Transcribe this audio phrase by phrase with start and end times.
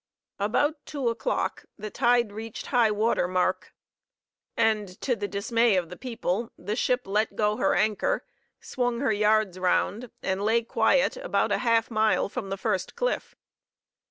[0.39, 3.71] About two o'clock the tide reached high water mark,
[4.57, 8.25] and, to the dismay of the people, the ship let go her anchor,
[8.59, 13.35] swung her yards round, and lay quiet about half a mile from the first cliff.